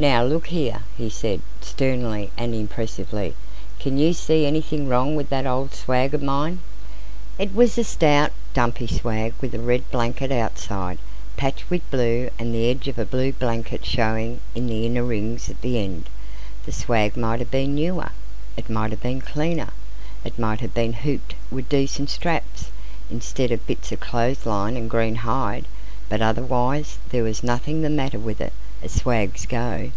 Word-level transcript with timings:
"Now, 0.00 0.22
look 0.22 0.46
here!" 0.46 0.84
he 0.96 1.10
said, 1.10 1.40
sternly 1.60 2.30
and 2.36 2.54
impressively, 2.54 3.34
"can 3.80 3.98
you 3.98 4.12
see 4.12 4.46
anything 4.46 4.86
wrong 4.86 5.16
with 5.16 5.28
that 5.30 5.44
old 5.44 5.74
swag 5.74 6.14
o' 6.14 6.18
mine?" 6.18 6.60
It 7.36 7.52
was 7.52 7.76
a 7.76 7.82
stout, 7.82 8.30
dumpy 8.54 8.86
swag, 8.86 9.34
with 9.40 9.56
a 9.56 9.58
red 9.58 9.90
blanket 9.90 10.30
outside, 10.30 10.98
patched 11.36 11.68
with 11.68 11.82
blue, 11.90 12.30
and 12.38 12.54
the 12.54 12.70
edge 12.70 12.86
of 12.86 12.96
a 12.96 13.04
blue 13.04 13.32
blanket 13.32 13.84
showing 13.84 14.38
in 14.54 14.68
the 14.68 14.86
inner 14.86 15.02
rings 15.02 15.48
at 15.50 15.62
the 15.62 15.80
end. 15.82 16.08
The 16.64 16.70
swag 16.70 17.16
might 17.16 17.40
have 17.40 17.50
been 17.50 17.74
newer; 17.74 18.10
it 18.56 18.70
might 18.70 18.92
have 18.92 19.02
been 19.02 19.20
cleaner; 19.20 19.70
it 20.24 20.38
might 20.38 20.60
have 20.60 20.74
been 20.74 20.92
hooped 20.92 21.34
with 21.50 21.68
decent 21.68 22.08
straps, 22.08 22.66
instead 23.10 23.50
of 23.50 23.66
bits 23.66 23.90
of 23.90 23.98
clothes 23.98 24.46
line 24.46 24.76
and 24.76 24.88
greenhide 24.88 25.64
but 26.08 26.22
otherwise 26.22 26.98
there 27.10 27.24
was 27.24 27.42
nothing 27.42 27.82
the 27.82 27.90
matter 27.90 28.18
with 28.20 28.40
it, 28.40 28.52
as 28.80 28.90
swags 28.92 29.44
go. 29.44 29.90